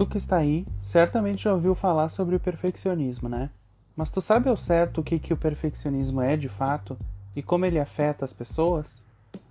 [0.00, 3.50] Tu que está aí, certamente já ouviu falar sobre o perfeccionismo, né?
[3.94, 6.96] Mas tu sabe ao certo o que, que o perfeccionismo é de fato
[7.36, 9.02] e como ele afeta as pessoas?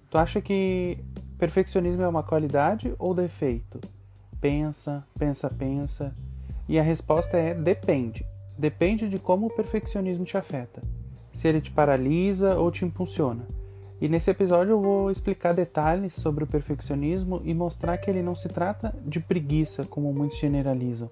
[0.09, 0.97] Tu acha que
[1.37, 3.79] perfeccionismo é uma qualidade ou defeito?
[4.41, 6.15] Pensa, pensa, pensa.
[6.67, 8.25] E a resposta é depende.
[8.57, 10.81] Depende de como o perfeccionismo te afeta.
[11.31, 13.45] Se ele te paralisa ou te impulsiona.
[14.01, 18.33] E nesse episódio eu vou explicar detalhes sobre o perfeccionismo e mostrar que ele não
[18.33, 21.09] se trata de preguiça, como muitos generalizam.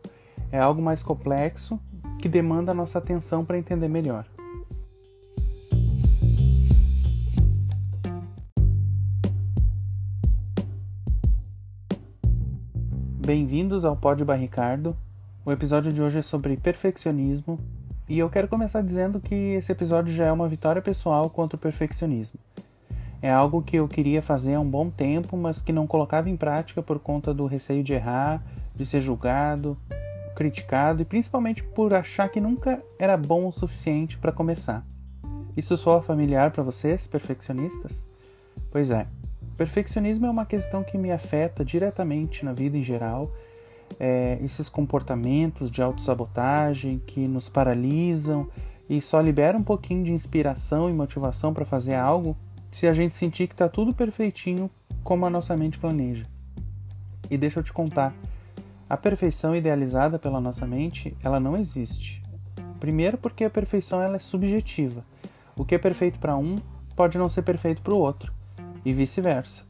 [0.49, 1.77] É algo mais complexo
[2.17, 4.25] que demanda a nossa atenção para entender melhor.
[13.19, 14.95] Bem-vindos ao Pod Barricardo.
[15.45, 17.59] O episódio de hoje é sobre perfeccionismo
[18.07, 21.59] e eu quero começar dizendo que esse episódio já é uma vitória pessoal contra o
[21.59, 22.39] perfeccionismo.
[23.21, 26.37] É algo que eu queria fazer há um bom tempo, mas que não colocava em
[26.37, 28.43] prática por conta do receio de errar,
[28.75, 29.77] de ser julgado,
[30.35, 34.85] criticado e principalmente por achar que nunca era bom o suficiente para começar.
[35.55, 38.05] Isso soa familiar para vocês, perfeccionistas?
[38.69, 39.07] Pois é,
[39.57, 43.31] perfeccionismo é uma questão que me afeta diretamente na vida em geral.
[43.99, 48.47] É, esses comportamentos de autossabotagem que nos paralisam
[48.87, 52.37] e só liberam um pouquinho de inspiração e motivação para fazer algo
[52.71, 54.69] se a gente sentir que está tudo perfeitinho
[55.03, 56.25] como a nossa mente planeja.
[57.29, 58.13] E deixa eu te contar,
[58.89, 62.23] a perfeição idealizada pela nossa mente, ela não existe.
[62.79, 65.03] Primeiro porque a perfeição ela é subjetiva.
[65.55, 66.57] O que é perfeito para um
[66.95, 68.33] pode não ser perfeito para o outro,
[68.85, 69.63] e vice-versa.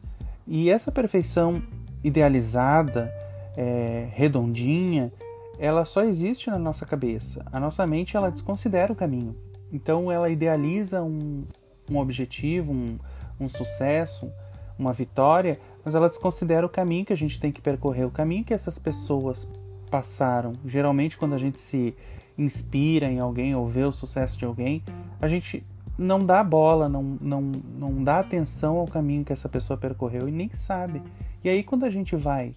[0.45, 1.61] E essa perfeição
[2.03, 3.11] idealizada,
[3.55, 5.11] é, redondinha,
[5.59, 7.43] ela só existe na nossa cabeça.
[7.51, 9.35] A nossa mente ela desconsidera o caminho.
[9.73, 11.43] Então ela idealiza um,
[11.89, 12.97] um objetivo, um,
[13.39, 14.31] um sucesso,
[14.77, 18.43] uma vitória, mas ela desconsidera o caminho que a gente tem que percorrer, o caminho
[18.43, 19.47] que essas pessoas
[19.89, 20.53] passaram.
[20.65, 21.95] Geralmente, quando a gente se
[22.37, 24.83] inspira em alguém ou vê o sucesso de alguém,
[25.19, 25.65] a gente
[25.97, 30.31] não dá bola, não, não, não dá atenção ao caminho que essa pessoa percorreu e
[30.31, 31.01] nem sabe.
[31.43, 32.53] E aí, quando a gente vai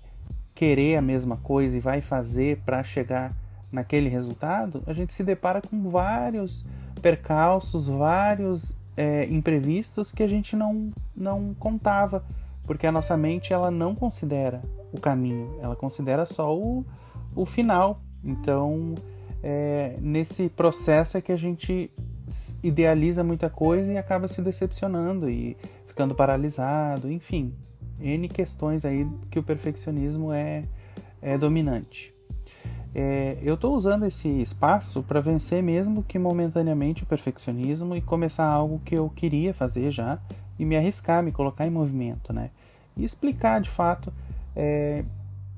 [0.54, 3.34] querer a mesma coisa e vai fazer para chegar
[3.72, 6.64] naquele resultado, a gente se depara com vários
[7.00, 12.22] percalços, vários é, imprevistos que a gente não, não contava,
[12.66, 14.62] porque a nossa mente ela não considera
[14.92, 16.84] o caminho, ela considera só o,
[17.34, 18.02] o final.
[18.22, 18.94] Então,
[19.42, 21.90] é, nesse processo é que a gente
[22.62, 25.56] idealiza muita coisa e acaba se decepcionando e
[25.86, 27.54] ficando paralisado, enfim,
[27.98, 30.64] N questões aí que o perfeccionismo é,
[31.22, 32.14] é dominante.
[32.94, 38.46] É, eu estou usando esse espaço para vencer mesmo que momentaneamente o perfeccionismo e começar
[38.46, 40.18] algo que eu queria fazer já
[40.58, 42.50] e me arriscar, me colocar em movimento, né?
[42.96, 44.12] E explicar de fato
[44.56, 45.04] é,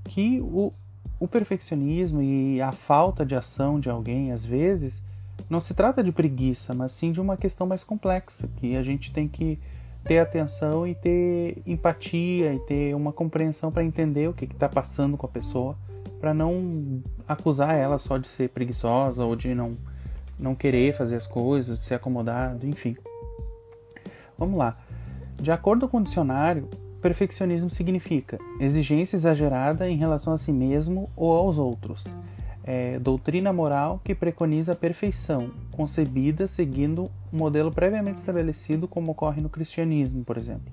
[0.04, 0.72] que o,
[1.18, 5.02] o perfeccionismo e a falta de ação de alguém, às vezes,
[5.48, 9.10] não se trata de preguiça, mas sim de uma questão mais complexa, que a gente
[9.10, 9.58] tem que
[10.04, 15.16] ter atenção e ter empatia e ter uma compreensão para entender o que está passando
[15.16, 15.76] com a pessoa
[16.22, 19.76] para não acusar ela só de ser preguiçosa ou de não,
[20.38, 22.96] não querer fazer as coisas, de ser acomodado, enfim.
[24.38, 24.78] Vamos lá.
[25.34, 26.68] De acordo com o dicionário,
[27.00, 32.06] perfeccionismo significa exigência exagerada em relação a si mesmo ou aos outros.
[32.62, 39.42] É, doutrina moral que preconiza a perfeição, concebida seguindo um modelo previamente estabelecido, como ocorre
[39.42, 40.72] no cristianismo, por exemplo.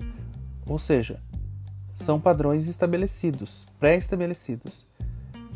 [0.64, 1.20] Ou seja,
[1.96, 4.88] são padrões estabelecidos, pré-estabelecidos.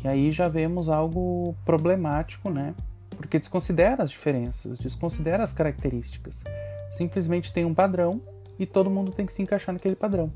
[0.05, 2.75] E aí já vemos algo problemático, né?
[3.17, 6.43] Porque desconsidera as diferenças, desconsidera as características.
[6.91, 8.21] Simplesmente tem um padrão
[8.59, 10.31] e todo mundo tem que se encaixar naquele padrão.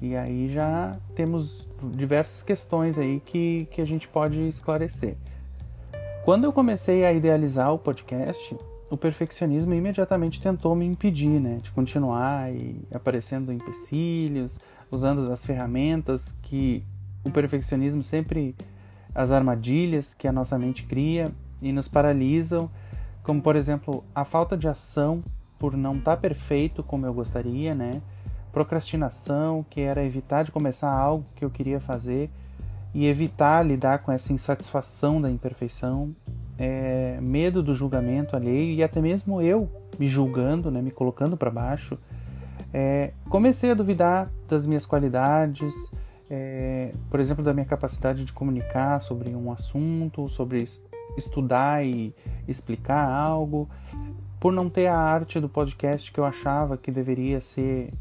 [0.00, 5.16] E aí já temos diversas questões aí que, que a gente pode esclarecer.
[6.24, 8.56] Quando eu comecei a idealizar o podcast,
[8.88, 14.60] o perfeccionismo imediatamente tentou me impedir né, de continuar e aparecendo empecilhos,
[14.92, 16.84] usando as ferramentas que
[17.24, 18.54] o perfeccionismo sempre
[19.16, 21.32] as armadilhas que a nossa mente cria
[21.62, 22.70] e nos paralisam,
[23.22, 25.24] como por exemplo a falta de ação
[25.58, 28.02] por não estar tá perfeito como eu gostaria, né?
[28.52, 32.30] Procrastinação, que era evitar de começar algo que eu queria fazer
[32.92, 36.14] e evitar lidar com essa insatisfação da imperfeição,
[36.58, 41.50] é, medo do julgamento alheio e até mesmo eu me julgando, né, me colocando para
[41.50, 41.98] baixo.
[42.72, 45.74] É, comecei a duvidar das minhas qualidades,
[46.28, 50.64] é, por exemplo, da minha capacidade de comunicar sobre um assunto, sobre
[51.16, 52.14] estudar e
[52.48, 53.68] explicar algo,
[54.40, 57.92] por não ter a arte do podcast que eu achava que deveria ser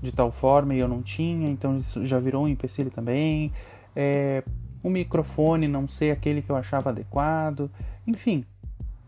[0.00, 3.52] de tal forma e eu não tinha, então isso já virou um empecilho também.
[3.94, 4.42] É,
[4.82, 7.70] o microfone não ser aquele que eu achava adequado,
[8.06, 8.44] enfim,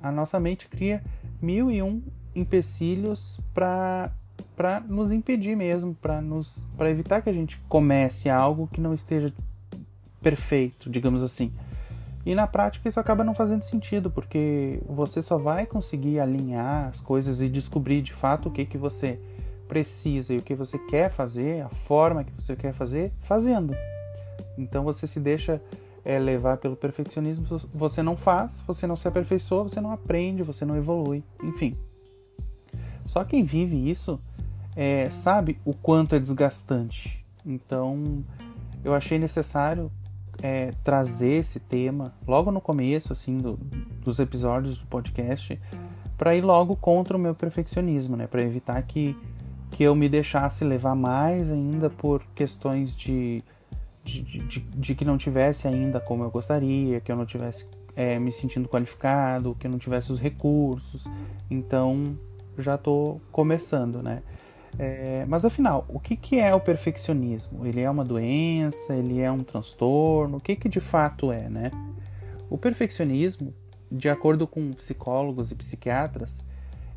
[0.02, 1.02] a nossa mente cria
[1.40, 2.02] mil e um
[2.34, 4.10] empecilhos para
[4.56, 9.32] para nos impedir mesmo, para evitar que a gente comece algo que não esteja
[10.20, 11.52] perfeito, digamos assim.
[12.24, 17.00] E na prática isso acaba não fazendo sentido, porque você só vai conseguir alinhar as
[17.00, 19.18] coisas e descobrir de fato o que que você
[19.66, 23.74] precisa e o que você quer fazer, a forma que você quer fazer, fazendo.
[24.56, 25.60] Então você se deixa
[26.04, 30.64] é, levar pelo perfeccionismo, você não faz, você não se aperfeiçoa, você não aprende, você
[30.64, 31.76] não evolui, enfim.
[33.06, 34.20] Só quem vive isso
[34.76, 37.24] é, sabe o quanto é desgastante.
[37.44, 38.24] Então
[38.84, 39.90] eu achei necessário
[40.42, 43.58] é, trazer esse tema logo no começo assim do,
[44.02, 45.60] dos episódios do podcast
[46.16, 48.26] para ir logo contra o meu perfeccionismo, né?
[48.26, 49.16] Para evitar que,
[49.70, 53.42] que eu me deixasse levar mais ainda por questões de
[54.04, 58.18] de, de, de, que não tivesse ainda como eu gostaria, que eu não tivesse é,
[58.18, 61.04] me sentindo qualificado, que eu não tivesse os recursos.
[61.50, 62.18] Então
[62.58, 64.22] já estou começando, né?
[64.78, 67.66] É, mas afinal, o que, que é o perfeccionismo?
[67.66, 68.94] Ele é uma doença?
[68.94, 70.38] Ele é um transtorno?
[70.38, 71.70] O que, que de fato é, né?
[72.48, 73.54] O perfeccionismo,
[73.90, 76.42] de acordo com psicólogos e psiquiatras,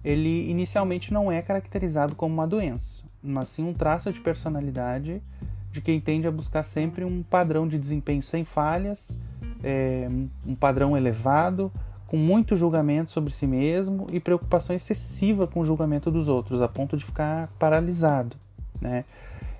[0.04, 5.22] ele inicialmente não é caracterizado como uma doença, mas sim um traço de personalidade
[5.72, 9.18] de quem tende a buscar sempre um padrão de desempenho sem falhas,
[9.62, 10.08] é,
[10.46, 11.72] um padrão elevado,
[12.08, 16.68] com muito julgamento sobre si mesmo e preocupação excessiva com o julgamento dos outros, a
[16.68, 18.36] ponto de ficar paralisado.
[18.80, 19.06] Né?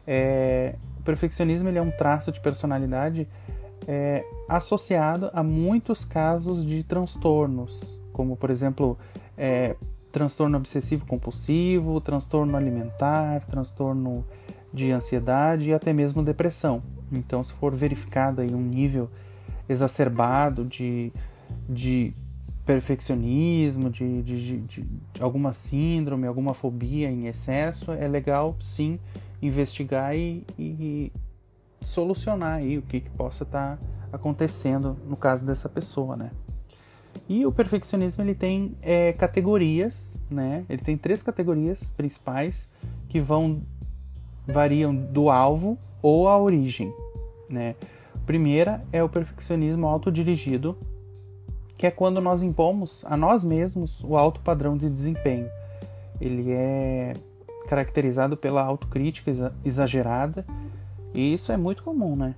[0.06, 3.28] É, o perfeccionismo ele é um traço de personalidade
[3.88, 8.98] é, associado a muitos casos de transtornos, como por exemplo
[9.38, 9.76] é,
[10.12, 14.26] transtorno obsessivo compulsivo, transtorno alimentar, transtorno
[14.74, 16.84] de ansiedade e até mesmo depressão.
[17.12, 19.10] Então, se for verificado aí um nível
[19.68, 21.12] exacerbado de,
[21.68, 22.14] de
[22.66, 29.00] perfeccionismo, de, de, de, de, alguma síndrome, alguma fobia em excesso, é legal sim
[29.42, 31.12] investigar e, e
[31.82, 33.80] solucionar aí o que, que possa estar tá
[34.12, 36.32] acontecendo no caso dessa pessoa, né?
[37.30, 40.66] E o perfeccionismo ele tem é, categorias, né?
[40.68, 42.70] Ele tem três categorias principais
[43.08, 43.62] que vão
[44.48, 46.94] variam do alvo ou a origem.
[47.50, 47.76] Né?
[48.26, 50.78] Primeira é o perfeccionismo autodirigido,
[51.78, 55.50] que é quando nós impomos a nós mesmos o alto padrão de desempenho.
[56.20, 57.14] Ele é
[57.68, 59.32] caracterizado pela autocrítica
[59.64, 60.46] exagerada
[61.14, 62.36] e isso é muito comum, né?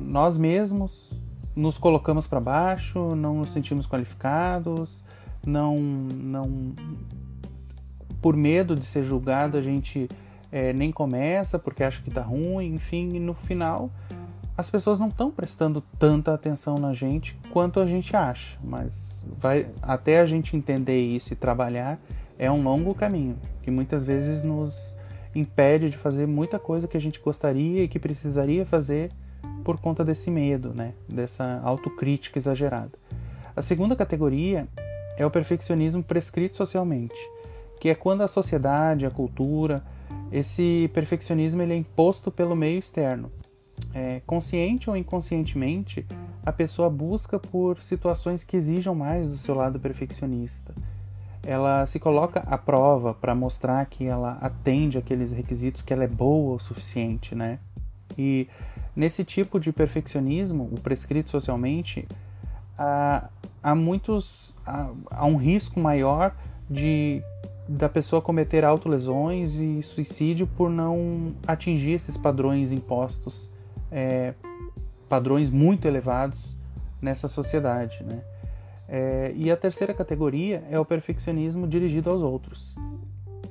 [0.00, 1.10] Nós mesmos
[1.54, 5.02] nos colocamos para baixo, não nos sentimos qualificados,
[5.44, 6.74] não, não,
[8.20, 10.08] por medo de ser julgado a gente
[10.52, 13.90] é, nem começa porque acha que tá ruim, enfim, e no final
[14.60, 19.70] as pessoas não estão prestando tanta atenção na gente quanto a gente acha, mas vai
[19.80, 21.98] até a gente entender isso e trabalhar
[22.38, 24.94] é um longo caminho que muitas vezes nos
[25.34, 29.10] impede de fazer muita coisa que a gente gostaria e que precisaria fazer
[29.64, 30.92] por conta desse medo, né?
[31.08, 32.92] Dessa autocrítica exagerada.
[33.56, 34.68] A segunda categoria
[35.16, 37.16] é o perfeccionismo prescrito socialmente,
[37.80, 39.82] que é quando a sociedade, a cultura,
[40.30, 43.32] esse perfeccionismo ele é imposto pelo meio externo.
[43.92, 46.06] É, consciente ou inconscientemente,
[46.44, 50.74] a pessoa busca por situações que exijam mais do seu lado perfeccionista.
[51.44, 56.08] Ela se coloca à prova para mostrar que ela atende aqueles requisitos, que ela é
[56.08, 57.58] boa o suficiente, né?
[58.16, 58.48] E
[58.94, 62.06] nesse tipo de perfeccionismo, o prescrito socialmente,
[62.78, 63.28] há,
[63.62, 66.34] há muitos há, há um risco maior
[66.68, 67.22] de
[67.68, 73.49] da pessoa cometer autolesões e suicídio por não atingir esses padrões impostos,
[73.90, 74.34] é,
[75.08, 76.56] padrões muito elevados
[77.00, 78.04] nessa sociedade.
[78.04, 78.20] Né?
[78.88, 82.74] É, e a terceira categoria é o perfeccionismo dirigido aos outros,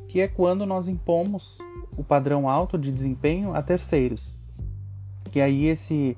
[0.07, 1.59] que é quando nós impomos
[1.95, 4.35] o padrão alto de desempenho a terceiros.
[5.31, 6.17] Que aí esse,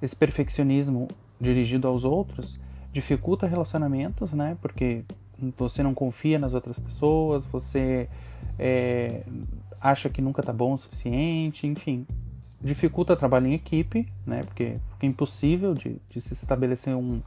[0.00, 1.08] esse perfeccionismo
[1.40, 2.60] dirigido aos outros
[2.92, 4.56] dificulta relacionamentos, né?
[4.62, 5.04] Porque
[5.56, 8.08] você não confia nas outras pessoas, você
[8.58, 9.22] é,
[9.80, 12.06] acha que nunca tá bom o suficiente, enfim.
[12.66, 14.42] Dificulta trabalho em equipe, né?
[14.42, 17.22] Porque fica impossível de, de se estabelecer um,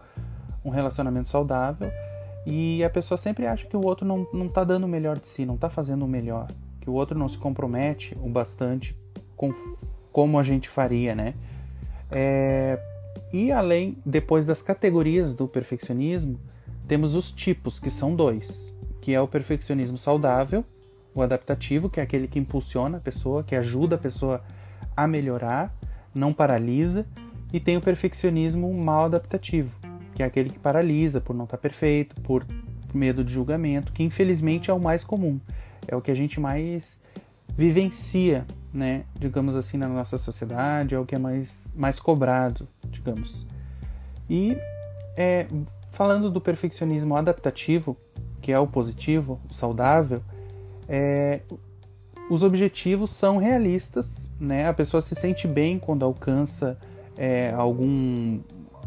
[0.65, 1.89] um relacionamento saudável.
[2.45, 5.27] E a pessoa sempre acha que o outro não, não tá dando o melhor de
[5.27, 6.47] si, não tá fazendo o melhor.
[6.81, 8.97] Que o outro não se compromete o bastante
[9.37, 9.53] com
[10.11, 11.33] como a gente faria, né?
[12.11, 12.77] É,
[13.31, 16.37] e além, depois das categorias do perfeccionismo,
[16.85, 20.65] temos os tipos, que são dois, que é o perfeccionismo saudável,
[21.15, 24.43] o adaptativo, que é aquele que impulsiona a pessoa, que ajuda a pessoa
[25.03, 25.73] a melhorar,
[26.13, 27.05] não paralisa,
[27.51, 29.71] E tem o perfeccionismo mal adaptativo,
[30.13, 32.45] que é aquele que paralisa por não estar perfeito, por
[32.93, 35.39] medo de julgamento, que infelizmente é o mais comum.
[35.87, 37.01] É o que a gente mais
[37.57, 43.47] vivencia, né, digamos assim, na nossa sociedade, é o que é mais, mais cobrado, digamos.
[44.29, 44.55] E
[45.17, 45.47] é,
[45.89, 47.97] falando do perfeccionismo adaptativo,
[48.41, 50.21] que é o positivo, o saudável,
[50.87, 51.41] é,
[52.29, 54.67] os objetivos são realistas, né?
[54.67, 56.77] A pessoa se sente bem quando alcança
[57.17, 58.39] é, algum,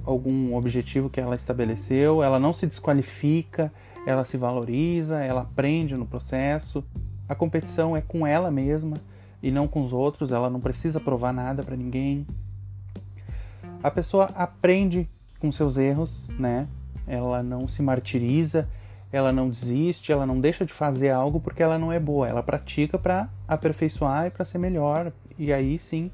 [0.04, 3.72] algum objetivo que ela estabeleceu, ela não se desqualifica,
[4.06, 6.84] ela se valoriza, ela aprende no processo.
[7.28, 8.96] A competição é com ela mesma
[9.42, 12.24] e não com os outros, ela não precisa provar nada para ninguém.
[13.82, 15.08] A pessoa aprende
[15.40, 16.68] com seus erros, né?
[17.08, 18.68] Ela não se martiriza,
[19.12, 22.42] ela não desiste, ela não deixa de fazer algo porque ela não é boa, ela
[22.42, 26.10] pratica para aperfeiçoar e para ser melhor e aí sim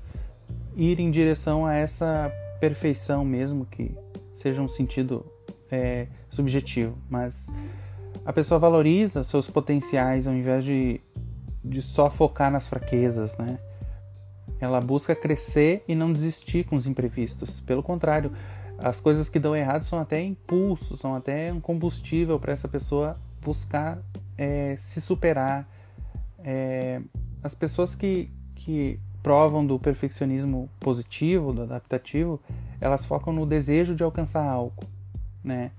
[0.77, 3.97] ir em direção a essa perfeição mesmo que
[4.35, 5.25] seja um sentido
[5.71, 7.51] é, subjetivo, mas
[8.25, 11.01] a pessoa valoriza seus potenciais ao invés de,
[11.65, 13.59] de só focar nas fraquezas, né?
[14.61, 17.61] Ela busca crescer e não desistir com os imprevistos.
[17.61, 18.33] Pelo contrário,
[18.79, 23.19] as coisas que dão errado são até impulso, são até um combustível para essa pessoa
[23.43, 23.99] buscar
[24.37, 25.69] é, se superar.
[26.45, 27.01] É,
[27.43, 32.41] as pessoas que, que provam do perfeccionismo positivo, do adaptativo,
[32.81, 34.85] elas focam no desejo de alcançar algo,
[35.43, 35.73] né?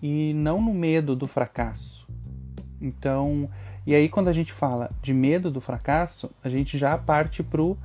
[0.00, 2.06] E não no medo do fracasso.
[2.80, 3.50] Então,
[3.84, 7.62] e aí quando a gente fala de medo do fracasso, a gente já parte para
[7.62, 7.76] o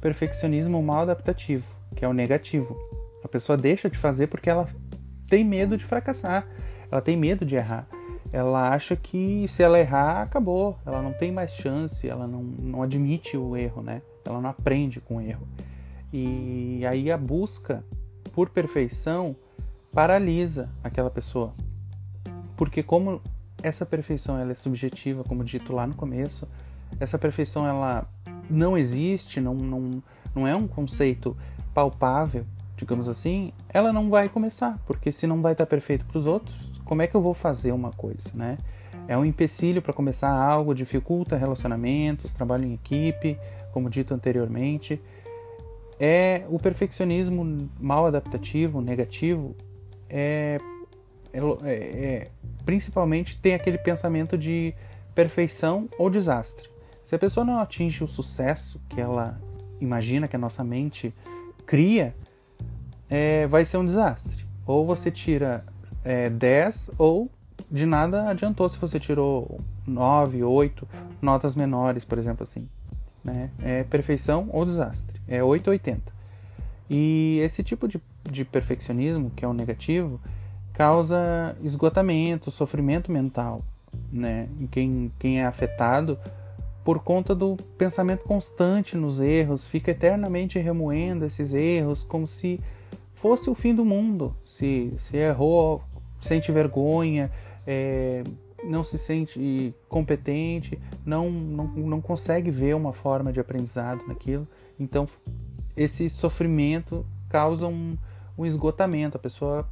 [0.00, 2.91] perfeccionismo mal adaptativo, que é o negativo.
[3.22, 4.68] A pessoa deixa de fazer porque ela
[5.26, 6.46] tem medo de fracassar,
[6.90, 7.86] ela tem medo de errar.
[8.32, 12.82] Ela acha que se ela errar, acabou, ela não tem mais chance, ela não, não
[12.82, 14.00] admite o erro, né?
[14.24, 15.46] Ela não aprende com o erro.
[16.12, 17.84] E aí a busca
[18.32, 19.36] por perfeição
[19.92, 21.52] paralisa aquela pessoa.
[22.56, 23.20] Porque como
[23.62, 26.48] essa perfeição ela é subjetiva, como dito lá no começo,
[26.98, 28.06] essa perfeição ela
[28.50, 30.02] não existe, não, não,
[30.34, 31.36] não é um conceito
[31.74, 32.44] palpável,
[32.82, 36.68] digamos assim, ela não vai começar, porque se não vai estar perfeito para os outros,
[36.84, 38.58] como é que eu vou fazer uma coisa, né?
[39.06, 43.38] É um empecilho para começar algo, dificulta relacionamentos, trabalho em equipe,
[43.72, 45.00] como dito anteriormente.
[46.00, 49.54] É o perfeccionismo mal adaptativo, negativo,
[50.10, 50.58] é,
[51.32, 52.30] é, é, é
[52.64, 54.74] principalmente tem aquele pensamento de
[55.14, 56.68] perfeição ou desastre.
[57.04, 59.40] Se a pessoa não atinge o sucesso que ela
[59.80, 61.14] imagina que a nossa mente
[61.64, 62.14] cria,
[63.12, 64.46] é, vai ser um desastre.
[64.66, 65.62] Ou você tira
[66.02, 67.30] é, 10 ou
[67.70, 70.88] de nada adiantou se você tirou 9, 8,
[71.20, 72.66] notas menores, por exemplo, assim.
[73.22, 73.50] Né?
[73.62, 75.20] É perfeição ou desastre.
[75.28, 76.10] É 8 ou 80.
[76.88, 78.00] E esse tipo de,
[78.30, 80.18] de perfeccionismo, que é o negativo,
[80.72, 83.62] causa esgotamento, sofrimento mental
[84.10, 84.48] né?
[84.58, 86.18] em quem, quem é afetado
[86.82, 92.58] por conta do pensamento constante nos erros, fica eternamente remoendo esses erros, como se
[93.22, 94.34] fosse o fim do mundo.
[94.44, 95.80] Se, se errou,
[96.20, 97.30] sente vergonha,
[97.64, 98.24] é,
[98.64, 100.76] não se sente competente,
[101.06, 104.46] não, não, não consegue ver uma forma de aprendizado naquilo.
[104.78, 105.06] Então,
[105.76, 107.96] esse sofrimento causa um,
[108.36, 109.16] um esgotamento.
[109.16, 109.68] A pessoa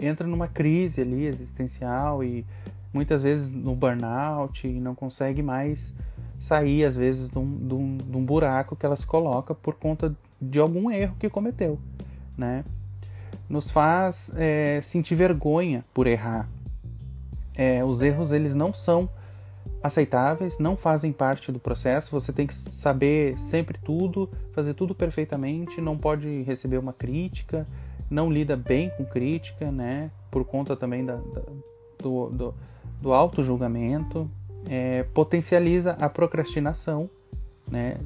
[0.00, 2.46] entra numa crise ali existencial e
[2.94, 5.92] muitas vezes no burnout e não consegue mais
[6.40, 9.74] sair, às vezes, de um, de um, de um buraco que ela se coloca por
[9.74, 11.78] conta de algum erro que cometeu,
[12.38, 12.64] né?
[13.48, 16.48] Nos faz é, sentir vergonha por errar.
[17.54, 19.08] É, os erros eles não são
[19.82, 22.10] aceitáveis, não fazem parte do processo.
[22.10, 27.66] Você tem que saber sempre tudo, fazer tudo perfeitamente, não pode receber uma crítica,
[28.10, 30.10] não lida bem com crítica, né?
[30.30, 31.42] Por conta também da, da
[31.98, 32.54] do, do,
[33.00, 34.30] do auto-julgamento,
[34.68, 37.08] é, potencializa a procrastinação,
[37.68, 37.98] né?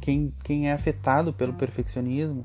[0.00, 2.42] Quem, quem é afetado pelo perfeccionismo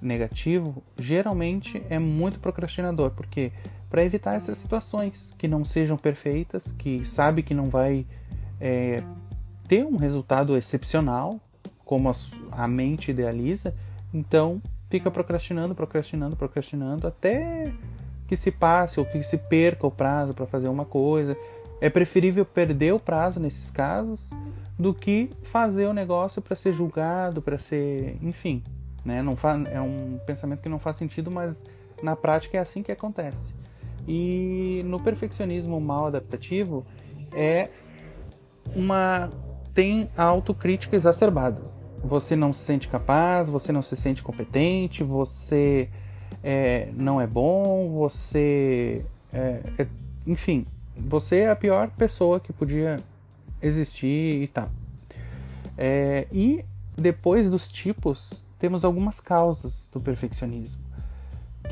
[0.00, 3.52] negativo geralmente é muito procrastinador, porque
[3.90, 8.06] para evitar essas situações que não sejam perfeitas, que sabe que não vai
[8.60, 9.02] é,
[9.66, 11.40] ter um resultado excepcional,
[11.84, 12.14] como a,
[12.52, 13.74] a mente idealiza,
[14.12, 17.72] então fica procrastinando, procrastinando, procrastinando até
[18.26, 21.36] que se passe ou que se perca o prazo para fazer uma coisa.
[21.80, 24.20] É preferível perder o prazo nesses casos
[24.78, 28.62] do que fazer o negócio para ser julgado, para ser, enfim,
[29.08, 29.22] né?
[29.22, 29.36] Não
[29.72, 31.64] é um pensamento que não faz sentido, mas
[32.02, 33.54] na prática é assim que acontece.
[34.06, 36.84] E no perfeccionismo mal adaptativo
[37.32, 37.70] é
[38.76, 39.30] uma
[39.74, 41.62] tem a autocrítica exacerbada.
[42.02, 45.88] você não se sente capaz, você não se sente competente, você
[46.44, 49.04] é, não é bom, você.
[49.32, 49.86] É, é,
[50.26, 52.98] enfim, você é a pior pessoa que podia
[53.60, 54.70] existir e tal.
[55.76, 56.64] É, e
[56.96, 60.82] depois dos tipos, temos algumas causas do perfeccionismo.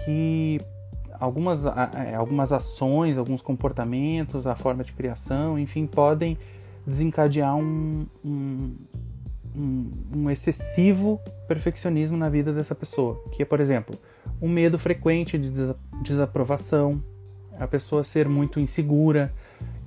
[0.05, 0.61] Que
[1.19, 6.39] algumas, é, algumas ações, alguns comportamentos, a forma de criação, enfim, podem
[6.87, 8.77] desencadear um, um,
[9.55, 13.23] um, um excessivo perfeccionismo na vida dessa pessoa.
[13.33, 13.99] Que é, por exemplo,
[14.41, 15.51] um medo frequente de
[16.03, 17.03] desaprovação,
[17.59, 19.33] a pessoa ser muito insegura,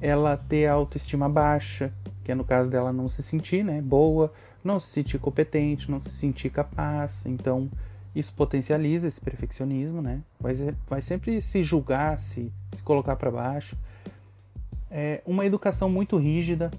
[0.01, 4.32] ela ter autoestima baixa, que é no caso dela não se sentir né, boa,
[4.63, 7.24] não se sentir competente, não se sentir capaz.
[7.25, 7.70] Então,
[8.16, 10.22] isso potencializa esse perfeccionismo, né?
[10.39, 10.54] Vai,
[10.88, 13.78] vai sempre se julgar, se, se colocar para baixo.
[14.89, 16.72] É uma educação muito rígida,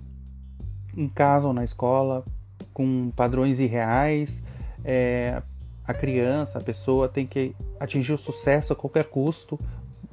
[0.97, 2.25] em casa ou na escola,
[2.73, 4.43] com padrões irreais.
[4.85, 5.43] É,
[5.87, 9.59] a criança, a pessoa tem que atingir o sucesso a qualquer custo,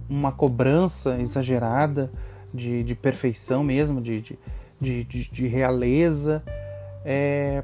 [0.09, 2.11] uma cobrança exagerada
[2.53, 4.37] de, de perfeição mesmo, de,
[4.79, 6.43] de, de, de realeza.
[7.09, 7.63] É,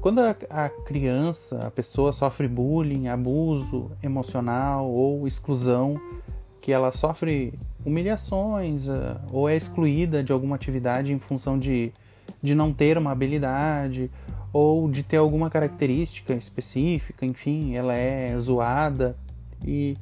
[0.00, 6.00] quando a, a, criança, a pessoa sofre bullying, abuso emocional ou exclusão,
[6.62, 7.52] que ela sofre
[7.84, 11.92] humilhações uh, ou é excluída de alguma atividade em função de,
[12.42, 14.10] de não ter uma habilidade
[14.54, 19.14] ou de ter alguma característica específica, enfim, ela é zoada.
[19.62, 19.98] E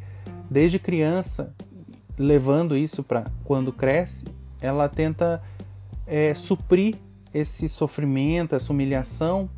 [0.48, 1.52] desde criança,
[2.16, 4.26] levando isso para quando cresce,
[4.60, 5.42] ela tenta
[6.06, 6.94] é, suprir
[7.36, 9.50] esse sofrimento, essa humilhação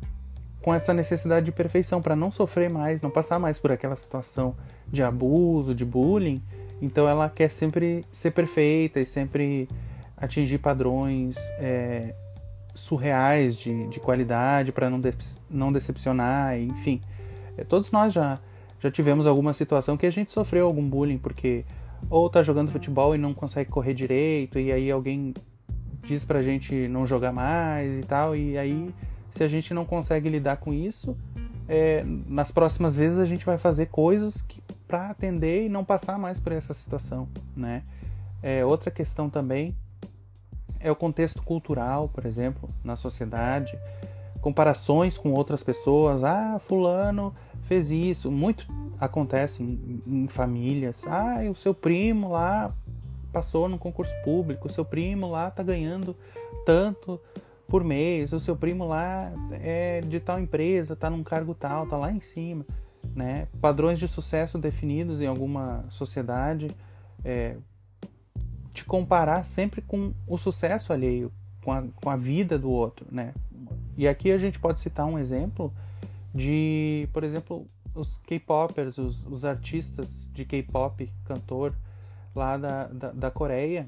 [0.61, 4.55] com essa necessidade de perfeição para não sofrer mais, não passar mais por aquela situação
[4.87, 6.41] de abuso, de bullying.
[6.81, 9.69] Então ela quer sempre ser perfeita e sempre
[10.17, 12.13] atingir padrões é,
[12.73, 15.13] surreais de, de qualidade para não, de,
[15.49, 16.99] não decepcionar, enfim.
[17.57, 18.39] É, todos nós já,
[18.81, 21.63] já tivemos alguma situação que a gente sofreu algum bullying porque
[22.09, 25.33] ou tá jogando futebol e não consegue correr direito e aí alguém
[26.03, 28.93] diz pra gente não jogar mais e tal e aí
[29.31, 31.15] se a gente não consegue lidar com isso
[31.67, 34.43] é, nas próximas vezes a gente vai fazer coisas
[34.87, 37.83] para atender e não passar mais por essa situação, né?
[38.41, 39.75] É, outra questão também
[40.79, 43.77] é o contexto cultural, por exemplo, na sociedade,
[44.41, 46.23] comparações com outras pessoas.
[46.23, 48.31] Ah, fulano fez isso.
[48.31, 48.65] Muito
[48.99, 51.03] acontece em, em famílias.
[51.05, 52.73] Ah, o seu primo lá
[53.31, 56.15] passou no concurso público, o seu primo lá tá ganhando
[56.65, 57.19] tanto
[57.67, 61.95] por mês, o seu primo lá é de tal empresa, tá num cargo tal, tá
[61.95, 62.65] lá em cima,
[63.15, 63.47] né?
[63.61, 66.69] Padrões de sucesso definidos em alguma sociedade,
[67.23, 67.55] é,
[68.73, 71.31] te comparar sempre com o sucesso alheio,
[71.63, 73.33] com a, com a vida do outro, né?
[73.97, 75.73] E aqui a gente pode citar um exemplo
[76.33, 81.73] de, por exemplo, os K-popers, os, os, artistas de K-pop, cantor
[82.35, 83.87] lá da, da, da Coreia,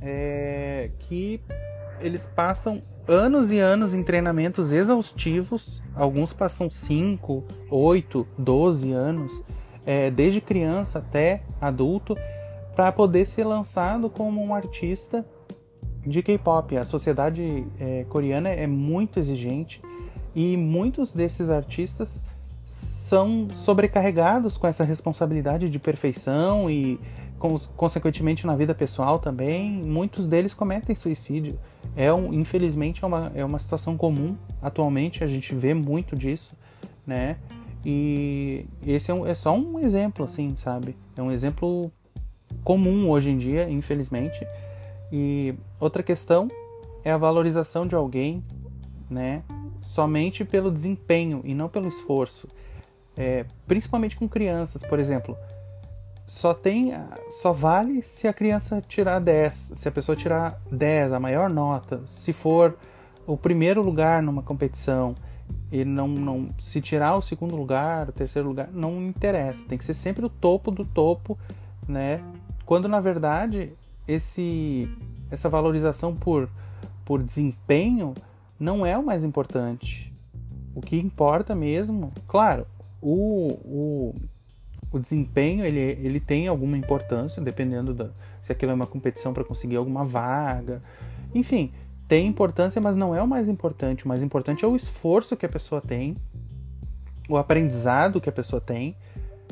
[0.00, 1.40] é, que
[2.00, 9.44] eles passam anos e anos em treinamentos exaustivos, alguns passam 5, 8, 12 anos,
[9.84, 12.16] é, desde criança até adulto,
[12.74, 15.24] para poder ser lançado como um artista
[16.04, 16.76] de K-pop.
[16.76, 19.80] A sociedade é, coreana é muito exigente
[20.34, 22.26] e muitos desses artistas
[22.66, 27.00] são sobrecarregados com essa responsabilidade de perfeição e,
[27.38, 29.70] consequentemente, na vida pessoal também.
[29.70, 31.58] Muitos deles cometem suicídio.
[31.94, 36.56] É um, infelizmente, é uma, é uma situação comum atualmente, a gente vê muito disso,
[37.06, 37.36] né?
[37.84, 40.96] E esse é, um, é só um exemplo, assim, sabe?
[41.16, 41.92] É um exemplo
[42.64, 44.46] comum hoje em dia, infelizmente.
[45.12, 46.48] E outra questão
[47.04, 48.42] é a valorização de alguém,
[49.08, 49.44] né,
[49.82, 52.48] somente pelo desempenho e não pelo esforço.
[53.16, 55.38] É, principalmente com crianças, por exemplo,
[56.26, 56.92] só tem
[57.40, 62.02] só vale se a criança tirar 10, se a pessoa tirar 10, a maior nota,
[62.06, 62.76] se for
[63.26, 65.14] o primeiro lugar numa competição
[65.70, 69.84] e não, não se tirar o segundo lugar, o terceiro lugar, não interessa, tem que
[69.84, 71.38] ser sempre o topo do topo,
[71.86, 72.20] né?
[72.64, 73.72] Quando na verdade
[74.06, 74.88] esse,
[75.30, 76.48] essa valorização por,
[77.04, 78.14] por desempenho
[78.58, 80.12] não é o mais importante.
[80.74, 82.66] O que importa mesmo, claro,
[83.00, 84.14] o, o,
[84.92, 89.44] o desempenho ele, ele tem alguma importância, dependendo da, se aquilo é uma competição para
[89.44, 90.82] conseguir alguma vaga.
[91.34, 91.72] Enfim,
[92.08, 94.04] tem importância, mas não é o mais importante.
[94.04, 96.16] O mais importante é o esforço que a pessoa tem,
[97.28, 98.96] o aprendizado que a pessoa tem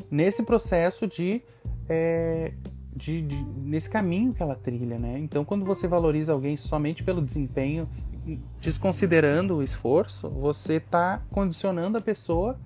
[0.09, 1.41] nesse processo de,
[1.89, 2.53] é,
[2.95, 5.19] de, de, nesse caminho que ela trilha, né?
[5.19, 7.89] Então, quando você valoriza alguém somente pelo desempenho,
[8.59, 12.57] desconsiderando o esforço, você está condicionando a pessoa,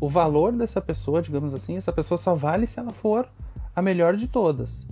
[0.00, 3.28] o valor dessa pessoa, digamos assim, essa pessoa só vale se ela for
[3.74, 4.86] a melhor de todas.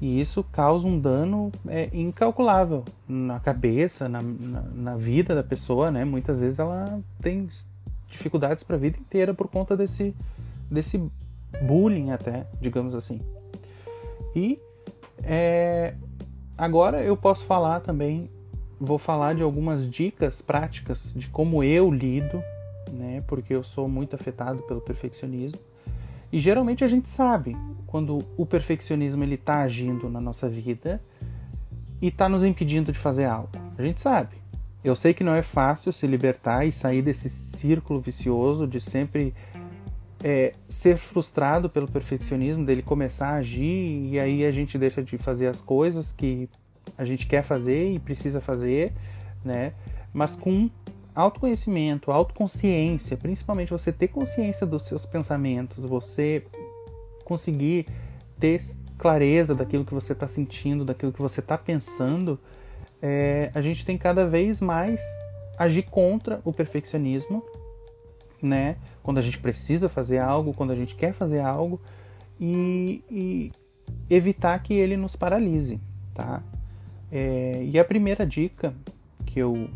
[0.00, 5.90] E isso causa um dano é, incalculável na cabeça, na, na, na, vida da pessoa,
[5.90, 6.06] né?
[6.06, 7.48] Muitas vezes ela tem
[8.08, 10.14] dificuldades para a vida inteira por conta desse,
[10.70, 11.02] desse
[11.62, 13.20] bullying até, digamos assim.
[14.34, 14.58] E
[15.22, 15.94] é,
[16.56, 18.30] agora eu posso falar também,
[18.80, 22.42] vou falar de algumas dicas práticas de como eu lido,
[22.90, 23.22] né?
[23.26, 25.58] Porque eu sou muito afetado pelo perfeccionismo.
[26.32, 31.02] E geralmente a gente sabe quando o perfeccionismo ele está agindo na nossa vida
[32.00, 33.50] e está nos impedindo de fazer algo.
[33.76, 34.36] A gente sabe.
[34.82, 39.34] Eu sei que não é fácil se libertar e sair desse círculo vicioso de sempre
[40.22, 45.18] é, ser frustrado pelo perfeccionismo, dele começar a agir e aí a gente deixa de
[45.18, 46.48] fazer as coisas que
[46.96, 48.92] a gente quer fazer e precisa fazer,
[49.44, 49.72] né?
[50.12, 50.70] Mas com
[51.14, 56.44] autoconhecimento, autoconsciência, principalmente você ter consciência dos seus pensamentos, você
[57.24, 57.86] conseguir
[58.38, 58.60] ter
[58.98, 62.38] clareza daquilo que você está sentindo, daquilo que você está pensando,
[63.00, 65.00] é, a gente tem cada vez mais
[65.58, 67.42] agir contra o perfeccionismo,
[68.42, 68.76] né?
[69.02, 71.80] Quando a gente precisa fazer algo, quando a gente quer fazer algo
[72.38, 73.52] e, e
[74.08, 75.80] evitar que ele nos paralise,
[76.14, 76.42] tá?
[77.12, 78.74] É, e a primeira dica
[79.26, 79.68] que eu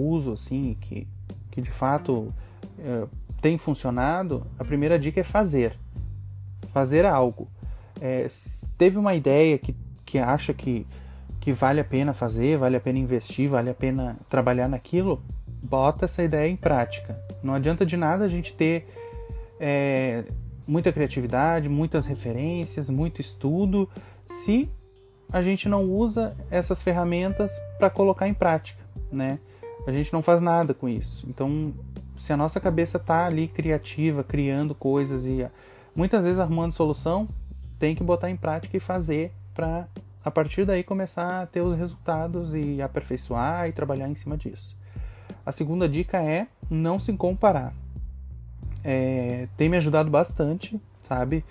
[0.00, 1.06] uso, assim, que,
[1.50, 2.32] que de fato
[2.78, 3.06] é,
[3.40, 5.76] tem funcionado, a primeira dica é fazer.
[6.72, 7.48] Fazer algo.
[8.00, 8.28] É,
[8.76, 10.86] teve uma ideia que, que acha que,
[11.40, 15.22] que vale a pena fazer, vale a pena investir, vale a pena trabalhar naquilo,
[15.62, 17.18] bota essa ideia em prática.
[17.42, 18.86] Não adianta de nada a gente ter
[19.58, 20.24] é,
[20.66, 23.88] muita criatividade, muitas referências, muito estudo,
[24.26, 24.68] se
[25.32, 29.38] a gente não usa essas ferramentas para colocar em prática, né?
[29.86, 31.26] A gente não faz nada com isso.
[31.28, 31.72] Então,
[32.18, 35.46] se a nossa cabeça está ali criativa, criando coisas e
[35.94, 37.28] muitas vezes arrumando solução,
[37.78, 39.86] tem que botar em prática e fazer para
[40.24, 44.76] a partir daí começar a ter os resultados e aperfeiçoar e trabalhar em cima disso.
[45.44, 47.72] A segunda dica é não se comparar.
[48.82, 51.44] É, tem me ajudado bastante, sabe?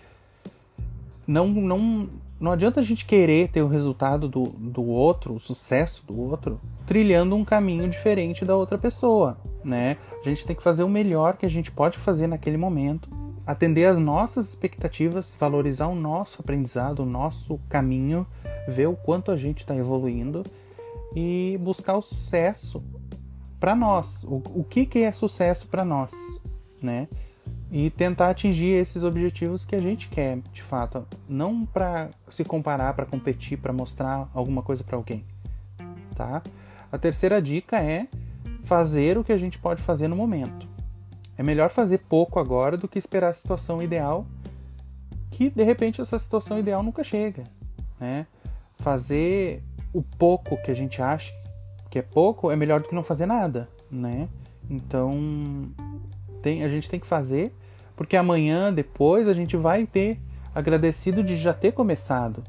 [1.25, 6.05] Não, não, não adianta a gente querer ter o resultado do, do outro, o sucesso
[6.05, 9.97] do outro, trilhando um caminho diferente da outra pessoa, né?
[10.21, 13.09] A gente tem que fazer o melhor que a gente pode fazer naquele momento,
[13.47, 18.27] atender às nossas expectativas, valorizar o nosso aprendizado, o nosso caminho,
[18.67, 20.43] ver o quanto a gente está evoluindo
[21.15, 22.83] e buscar o sucesso
[23.59, 24.23] para nós.
[24.25, 26.13] O, o que, que é sucesso para nós,
[26.81, 27.07] né?
[27.77, 32.93] E tentar atingir esses objetivos que a gente quer, de fato, não para se comparar,
[32.93, 35.25] para competir, para mostrar alguma coisa para alguém,
[36.15, 36.41] tá?
[36.89, 38.07] A terceira dica é
[38.63, 40.65] fazer o que a gente pode fazer no momento.
[41.37, 44.25] É melhor fazer pouco agora do que esperar a situação ideal,
[45.29, 47.43] que de repente essa situação ideal nunca chega,
[47.99, 48.25] né?
[48.75, 49.61] Fazer
[49.91, 51.33] o pouco que a gente acha
[51.91, 54.29] que é pouco é melhor do que não fazer nada, né?
[54.69, 55.69] Então,
[56.41, 57.53] tem, a gente tem que fazer,
[57.95, 60.19] porque amanhã, depois, a gente vai ter
[60.53, 62.43] agradecido de já ter começado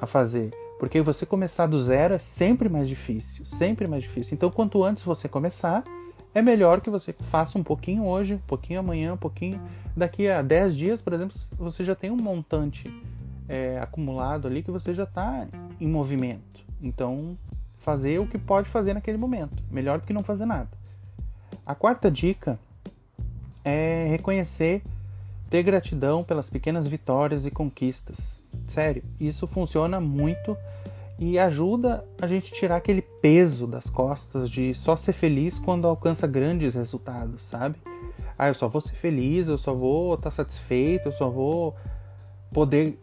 [0.00, 0.50] a fazer.
[0.78, 4.34] Porque você começar do zero é sempre mais difícil, sempre mais difícil.
[4.34, 5.84] Então, quanto antes você começar,
[6.34, 9.60] é melhor que você faça um pouquinho hoje, um pouquinho amanhã, um pouquinho.
[9.96, 12.92] Daqui a 10 dias, por exemplo, você já tem um montante
[13.48, 15.46] é, acumulado ali que você já está
[15.80, 16.64] em movimento.
[16.80, 17.36] Então,
[17.78, 19.62] fazer o que pode fazer naquele momento.
[19.70, 20.70] Melhor do que não fazer nada.
[21.64, 22.58] A quarta dica
[23.64, 24.82] é reconhecer,
[25.48, 28.40] ter gratidão pelas pequenas vitórias e conquistas.
[28.66, 30.56] Sério, isso funciona muito
[31.18, 36.26] e ajuda a gente tirar aquele peso das costas de só ser feliz quando alcança
[36.26, 37.76] grandes resultados, sabe?
[38.38, 41.76] Ah, eu só vou ser feliz, eu só vou estar tá satisfeito, eu só vou
[42.52, 42.98] poder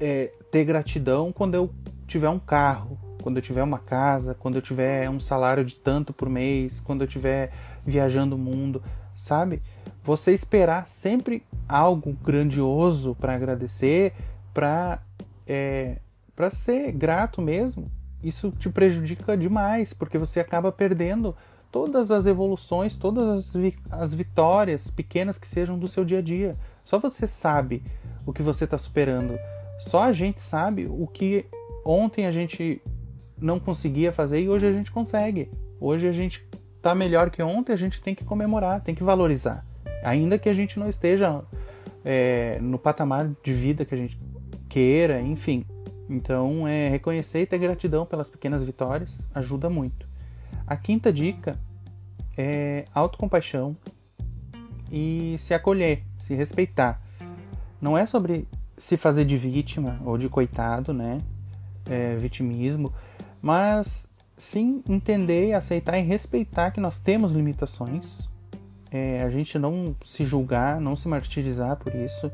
[0.00, 1.70] é, ter gratidão quando eu
[2.06, 6.12] tiver um carro, quando eu tiver uma casa, quando eu tiver um salário de tanto
[6.12, 7.52] por mês, quando eu tiver
[7.84, 8.82] viajando o mundo,
[9.16, 9.62] sabe?
[10.06, 14.12] Você esperar sempre algo grandioso para agradecer,
[14.54, 15.02] para
[15.44, 15.98] é,
[16.34, 17.90] para ser grato mesmo,
[18.22, 21.34] isso te prejudica demais, porque você acaba perdendo
[21.72, 26.22] todas as evoluções, todas as, vi as vitórias pequenas que sejam do seu dia a
[26.22, 26.56] dia.
[26.84, 27.82] Só você sabe
[28.24, 29.36] o que você está superando.
[29.80, 31.46] Só a gente sabe o que
[31.84, 32.80] ontem a gente
[33.36, 35.50] não conseguia fazer e hoje a gente consegue.
[35.80, 39.65] Hoje a gente está melhor que ontem, a gente tem que comemorar, tem que valorizar
[40.06, 41.42] ainda que a gente não esteja
[42.04, 44.16] é, no patamar de vida que a gente
[44.68, 45.64] queira, enfim.
[46.08, 50.08] Então, é, reconhecer e ter gratidão pelas pequenas vitórias ajuda muito.
[50.64, 51.58] A quinta dica
[52.38, 53.76] é autocompaixão
[54.92, 57.02] e se acolher, se respeitar.
[57.80, 61.20] Não é sobre se fazer de vítima ou de coitado, né?
[61.90, 62.92] É, vitimismo,
[63.42, 64.06] mas
[64.38, 68.28] sim entender, aceitar e respeitar que nós temos limitações.
[68.96, 72.32] É, a gente não se julgar, não se martirizar por isso.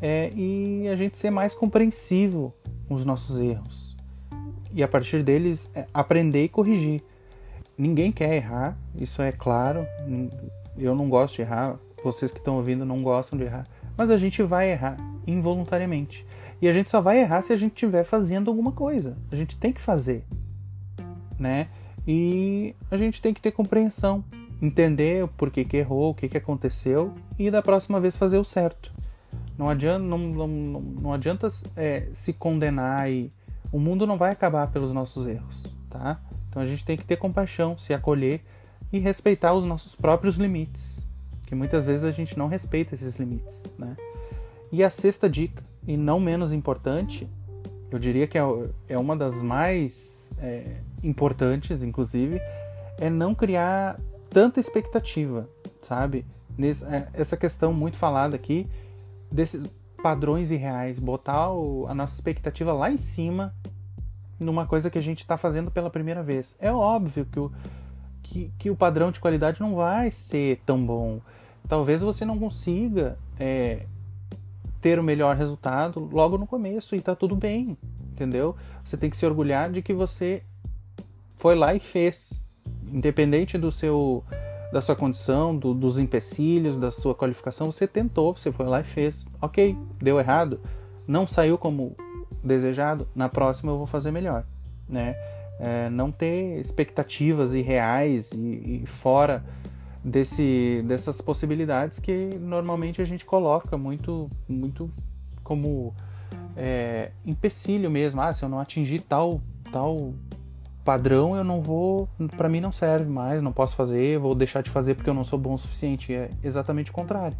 [0.00, 2.54] É, e a gente ser mais compreensivo
[2.88, 3.94] com os nossos erros.
[4.72, 7.02] E a partir deles, é, aprender e corrigir.
[7.76, 9.86] Ninguém quer errar, isso é claro.
[10.78, 13.66] Eu não gosto de errar, vocês que estão ouvindo não gostam de errar.
[13.94, 16.24] Mas a gente vai errar involuntariamente.
[16.62, 19.18] E a gente só vai errar se a gente estiver fazendo alguma coisa.
[19.30, 20.24] A gente tem que fazer,
[21.38, 21.68] né?
[22.06, 24.24] E a gente tem que ter compreensão,
[24.60, 28.44] entender o porquê que errou, o que, que aconteceu e da próxima vez fazer o
[28.44, 28.92] certo.
[29.56, 33.32] Não adianta, não, não, não adianta é, se condenar e
[33.72, 36.20] o mundo não vai acabar pelos nossos erros, tá?
[36.48, 38.42] Então a gente tem que ter compaixão, se acolher
[38.92, 41.04] e respeitar os nossos próprios limites,
[41.46, 43.96] que muitas vezes a gente não respeita esses limites, né?
[44.70, 47.28] E a sexta dica, e não menos importante,
[47.90, 48.42] eu diria que é,
[48.88, 52.40] é uma das mais é, importantes, inclusive,
[52.98, 53.98] é não criar
[54.30, 55.48] tanta expectativa,
[55.80, 56.24] sabe?
[56.56, 58.68] Nesse, é, essa questão muito falada aqui
[59.30, 59.66] desses
[60.02, 63.54] padrões irreais, botar o, a nossa expectativa lá em cima
[64.38, 66.54] numa coisa que a gente está fazendo pela primeira vez.
[66.58, 67.52] É óbvio que o,
[68.22, 71.20] que, que, o padrão de qualidade não vai ser tão bom.
[71.68, 73.86] Talvez você não consiga é,
[74.80, 77.76] ter o melhor resultado logo no começo e tá tudo bem,
[78.12, 78.54] entendeu?
[78.84, 80.42] Você tem que se orgulhar de que você
[81.36, 82.40] foi lá e fez,
[82.92, 84.24] independente do seu
[84.72, 88.84] da sua condição, do, dos empecilhos, da sua qualificação, você tentou, você foi lá e
[88.84, 89.24] fez.
[89.40, 90.60] Ok, deu errado,
[91.06, 91.96] não saiu como
[92.44, 94.44] desejado, na próxima eu vou fazer melhor,
[94.88, 95.16] né?
[95.58, 99.42] É, não ter expectativas irreais e, e fora
[100.04, 104.88] desse, dessas possibilidades que normalmente a gente coloca muito, muito
[105.42, 105.92] como
[106.56, 108.20] é, empecilho mesmo.
[108.20, 109.40] Ah, se eu não atingir tal,
[109.72, 110.14] tal
[110.88, 114.70] padrão, eu não vou, para mim não serve mais, não posso fazer, vou deixar de
[114.70, 116.14] fazer porque eu não sou bom o suficiente.
[116.14, 117.36] É exatamente o contrário.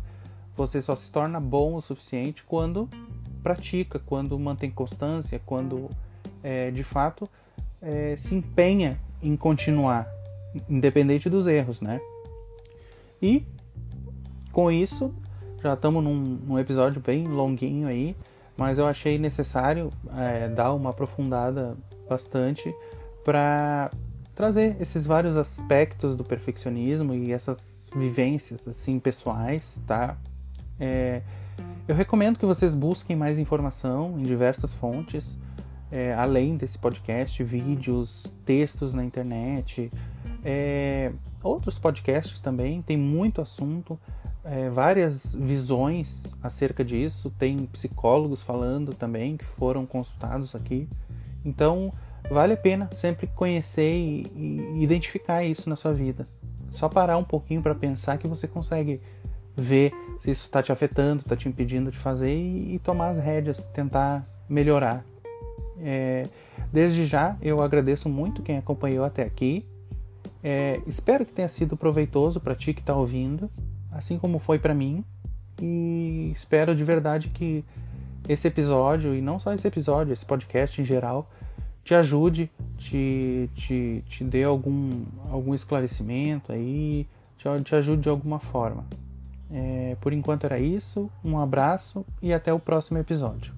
[0.55, 2.91] Você só se torna bom o suficiente quando
[3.43, 5.89] pratica, quando mantém constância, quando
[6.43, 7.27] é, de fato
[7.81, 10.07] é, se empenha em continuar,
[10.69, 12.03] independente dos erros, né?
[13.23, 13.47] E
[14.53, 15.11] com isso,
[15.63, 18.15] já estamos num, num, episódio bem longuinho aí,
[18.59, 22.75] mas eu achei necessário é, dar uma aprofundada bastante
[23.29, 23.91] para
[24.35, 30.17] trazer esses vários aspectos do perfeccionismo e essas vivências assim pessoais, tá?
[30.81, 31.21] É,
[31.87, 35.39] eu recomendo que vocês busquem mais informação em diversas fontes,
[35.93, 39.93] é, além desse podcast, vídeos, textos na internet,
[40.43, 41.13] é,
[41.43, 42.81] outros podcasts também.
[42.81, 44.01] Tem muito assunto,
[44.43, 47.31] é, várias visões acerca disso.
[47.39, 50.89] Tem psicólogos falando também que foram consultados aqui.
[51.45, 51.93] Então,
[52.31, 54.31] vale a pena sempre conhecer e,
[54.75, 56.27] e identificar isso na sua vida.
[56.71, 59.01] Só parar um pouquinho para pensar que você consegue
[59.57, 63.19] ver se isso está te afetando, está te impedindo de fazer e, e, tomar as
[63.19, 65.05] rédeas, tentar melhorar.
[65.81, 66.25] É,
[66.73, 69.67] desde já eu agradeço muito quem acompanhou até aqui.
[70.43, 73.51] É, espero que tenha sido proveitoso para ti que está ouvindo,
[73.91, 75.05] assim como foi para mim.
[75.61, 77.65] E espero de verdade que
[78.29, 81.29] esse episódio, e não só esse episódio, esse podcast em geral,
[81.89, 84.91] te ajude, te, te, te dê algum,
[85.31, 87.07] algum esclarecimento aí,
[87.39, 88.85] te, te ajude de alguma forma.
[89.51, 93.55] É, por enquanto era isso, um abraço e até o próximo episódio.